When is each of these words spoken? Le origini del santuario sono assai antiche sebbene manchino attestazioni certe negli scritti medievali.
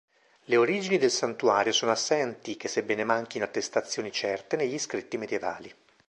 Le 0.45 0.57
origini 0.57 0.97
del 0.97 1.11
santuario 1.11 1.71
sono 1.71 1.91
assai 1.91 2.21
antiche 2.21 2.67
sebbene 2.67 3.03
manchino 3.03 3.45
attestazioni 3.45 4.11
certe 4.11 4.55
negli 4.55 4.79
scritti 4.79 5.15
medievali. 5.19 5.71